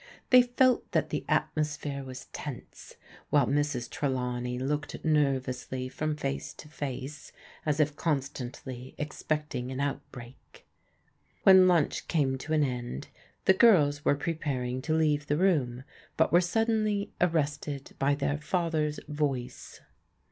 They 0.31 0.41
felt 0.41 0.93
that 0.93 1.11
the 1.11 1.23
atmosphere 1.29 2.03
was 2.03 2.25
tense, 2.33 2.95
while 3.29 3.45
Mrs. 3.45 3.87
Trelawney 3.87 4.57
looked 4.57 5.05
nervously 5.05 5.89
from 5.89 6.15
face 6.15 6.55
to 6.55 6.67
face 6.67 7.31
as 7.67 7.79
if 7.79 7.95
constantly 7.95 8.95
expecting 8.97 9.69
an 9.69 9.79
outbreak. 9.79 10.65
When 11.43 11.67
lunch 11.67 12.07
came 12.07 12.39
to 12.39 12.53
an 12.53 12.63
end 12.63 13.09
the 13.45 13.53
girls 13.53 14.03
were 14.03 14.15
preparing 14.15 14.81
to 14.81 14.95
leave 14.95 15.27
the 15.27 15.37
room 15.37 15.83
but 16.17 16.31
were 16.31 16.41
suddenly 16.41 17.13
arrested 17.21 17.93
by 17.99 18.15
their 18.15 18.39
father's 18.39 18.99
voice. 19.07 19.81